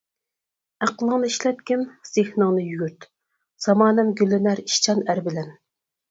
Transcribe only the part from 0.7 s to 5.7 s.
ئەقلىڭنى ئىشلەتكىن، زېھنىڭنى يۈگۈرت، زامانەم گۈللىنەر ئىشچان ئەر بىلەن.